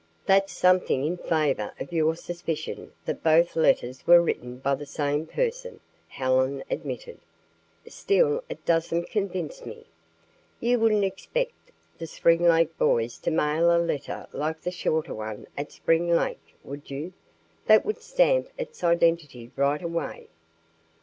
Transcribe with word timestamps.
"That's 0.25 0.51
something 0.51 1.05
in 1.05 1.17
favor 1.17 1.75
of 1.79 1.93
your 1.93 2.15
suspicion 2.15 2.91
that 3.05 3.21
both 3.21 3.55
letters 3.55 4.07
were 4.07 4.19
written 4.19 4.57
by 4.57 4.73
the 4.73 4.87
same 4.87 5.27
person," 5.27 5.79
Helen 6.07 6.63
admitted. 6.71 7.19
"Still 7.87 8.43
it 8.49 8.65
doesn't 8.65 9.11
convince 9.11 9.63
me. 9.63 9.85
You 10.59 10.79
wouldn't 10.79 11.03
expect 11.03 11.71
the 11.99 12.07
Spring 12.07 12.41
Lake 12.41 12.75
boys 12.79 13.19
to 13.19 13.29
mail 13.29 13.69
a 13.71 13.77
letter 13.77 14.25
like 14.33 14.61
the 14.61 14.71
shorter 14.71 15.13
one 15.13 15.45
at 15.55 15.71
Spring 15.71 16.09
Lake, 16.09 16.55
would 16.63 16.89
you? 16.89 17.13
That 17.67 17.85
would 17.85 18.01
stamp 18.01 18.49
its 18.57 18.83
identity 18.83 19.51
right 19.55 19.83
away." 19.83 20.29